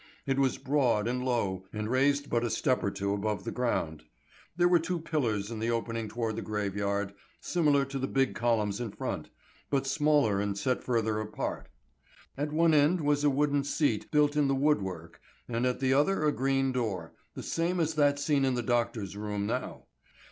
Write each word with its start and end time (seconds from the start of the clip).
It 0.25 0.39
was 0.39 0.57
broad 0.57 1.07
and 1.07 1.23
low, 1.23 1.65
and 1.71 1.87
raised 1.87 2.27
but 2.27 2.43
a 2.43 2.49
step 2.49 2.83
or 2.83 2.89
two 2.89 3.13
above 3.13 3.43
the 3.43 3.51
ground. 3.51 4.01
There 4.57 4.67
were 4.67 4.79
two 4.79 4.99
pillars 4.99 5.51
in 5.51 5.59
the 5.59 5.69
opening 5.69 6.07
toward 6.09 6.37
the 6.37 6.41
graveyard, 6.41 7.13
similar 7.39 7.85
to 7.85 7.99
the 7.99 8.07
big 8.07 8.33
columns 8.33 8.81
in 8.81 8.89
front, 8.93 9.29
but 9.69 9.85
smaller 9.85 10.41
and 10.41 10.57
set 10.57 10.83
further 10.83 11.19
apart. 11.19 11.67
At 12.35 12.51
one 12.51 12.73
end 12.73 13.01
was 13.01 13.23
a 13.23 13.29
wooden 13.29 13.63
seat 13.63 14.09
built 14.09 14.35
in 14.35 14.47
the 14.47 14.55
wood 14.55 14.81
work, 14.81 15.21
and 15.47 15.67
at 15.67 15.79
the 15.79 15.93
other 15.93 16.23
a 16.25 16.31
green 16.31 16.71
door, 16.71 17.13
the 17.35 17.43
same 17.43 17.79
as 17.79 17.93
that 17.93 18.17
seen 18.17 18.43
in 18.43 18.55
the 18.55 18.63
doctor's 18.63 19.15
room 19.15 19.45
now. 19.45 19.83